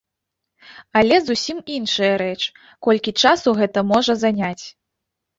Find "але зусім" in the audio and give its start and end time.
0.99-1.57